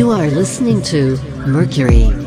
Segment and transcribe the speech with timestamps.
[0.00, 2.19] You are listening to Mercury.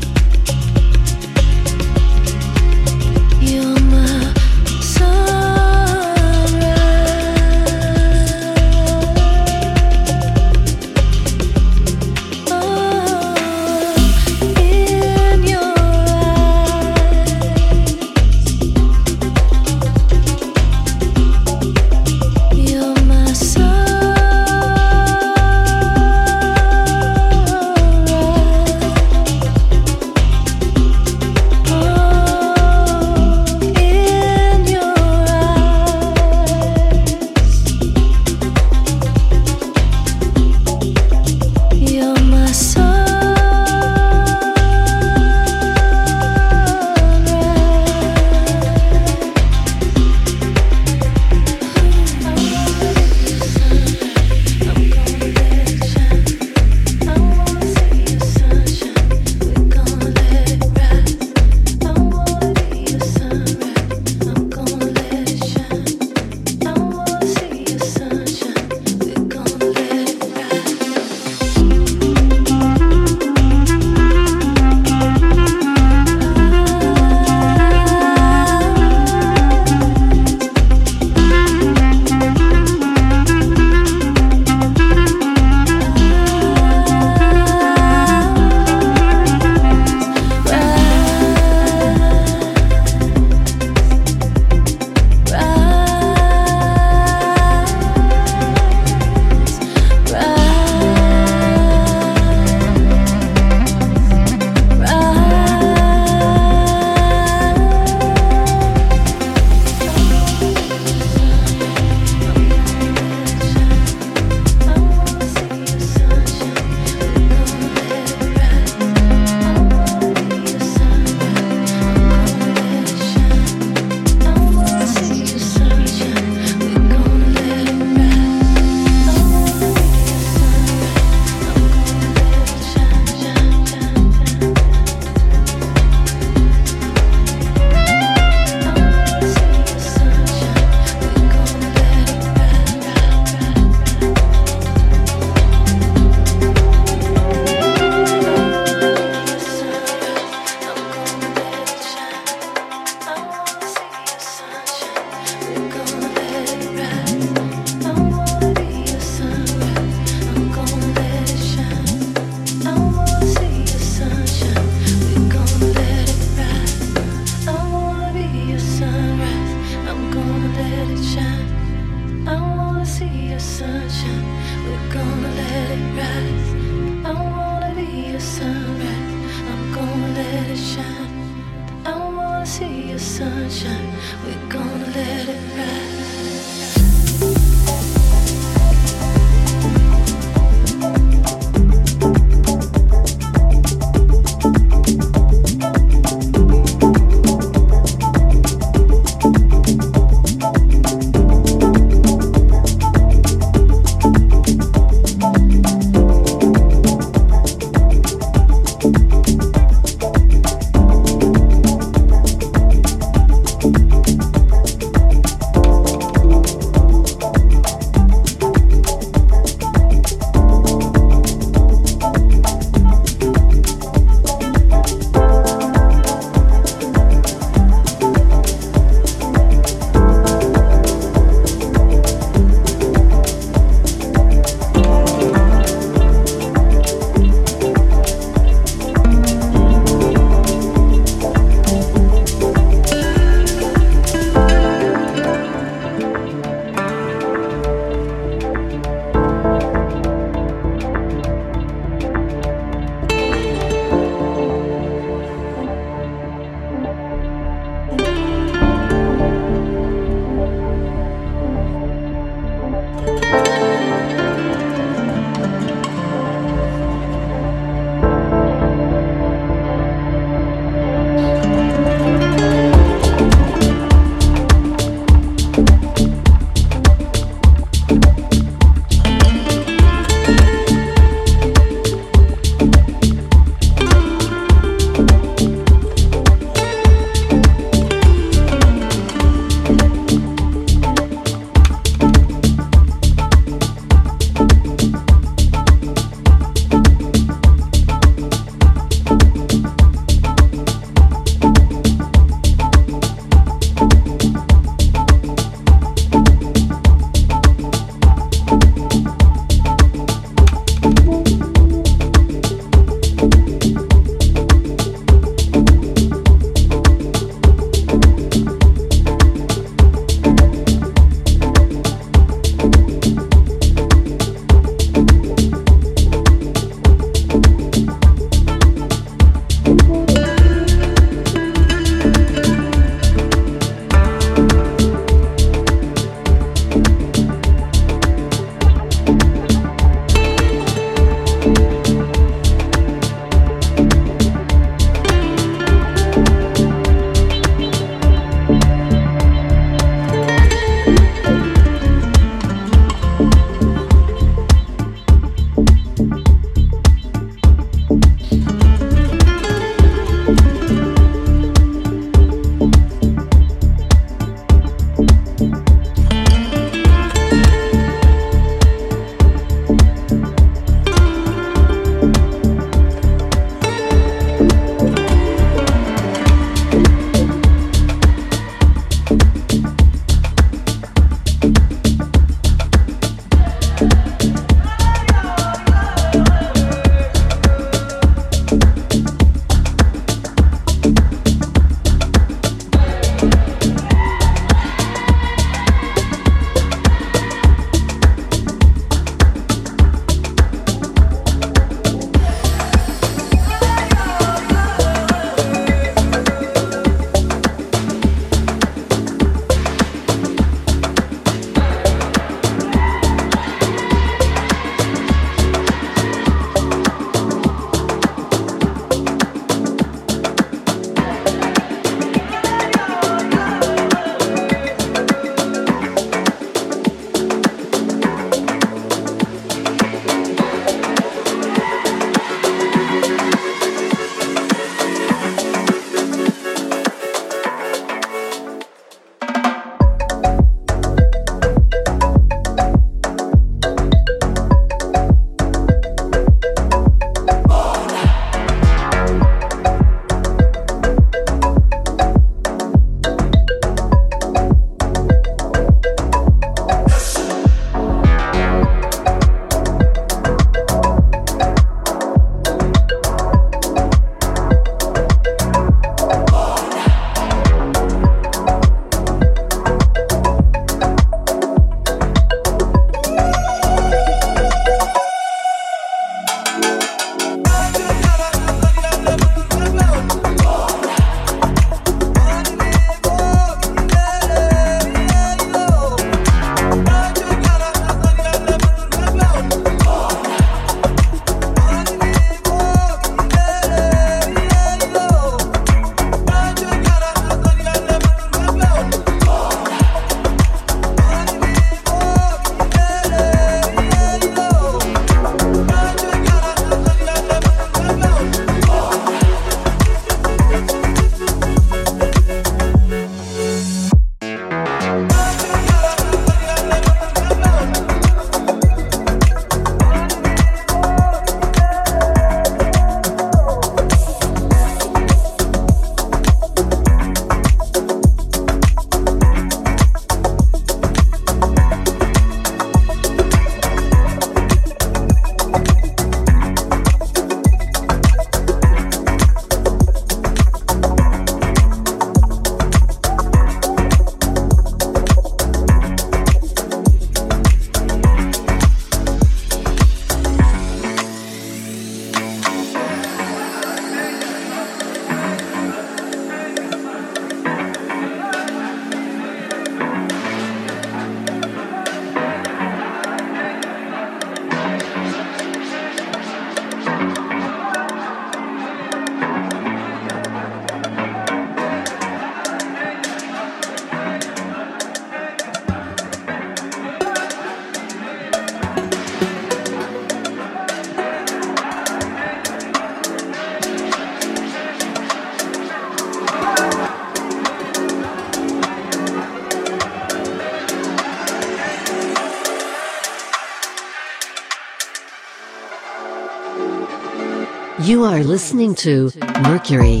[598.10, 599.08] Are listening to
[599.40, 600.00] Mercury.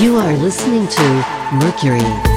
[0.00, 1.02] You are listening to
[1.52, 2.29] Mercury.